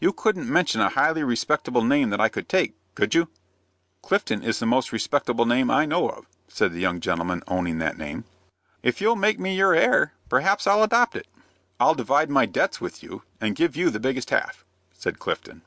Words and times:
You 0.00 0.14
couldn't 0.14 0.48
mention 0.48 0.80
a 0.80 0.88
highly 0.88 1.22
respectable 1.22 1.84
name 1.84 2.08
that 2.08 2.22
I 2.22 2.30
could 2.30 2.48
take, 2.48 2.72
could 2.94 3.14
you?" 3.14 3.28
"Clifton 4.00 4.42
is 4.42 4.58
the 4.60 4.64
most 4.64 4.92
respectable 4.92 5.44
name 5.44 5.70
I 5.70 5.84
know 5.84 6.08
of," 6.08 6.26
said 6.48 6.72
the 6.72 6.80
young 6.80 7.00
gentleman 7.00 7.42
owning 7.48 7.76
that 7.76 7.98
name. 7.98 8.24
"If 8.82 9.02
you'll 9.02 9.14
make 9.14 9.38
me 9.38 9.54
your 9.54 9.74
heir, 9.74 10.14
perhaps 10.30 10.66
I'll 10.66 10.82
adopt 10.82 11.16
it." 11.16 11.26
"I'll 11.78 11.94
divide 11.94 12.30
my 12.30 12.46
debts 12.46 12.80
with 12.80 13.02
you, 13.02 13.24
and 13.42 13.54
give 13.54 13.76
you 13.76 13.90
the 13.90 14.00
biggest 14.00 14.30
half," 14.30 14.64
said 14.94 15.18
Clifton. 15.18 15.60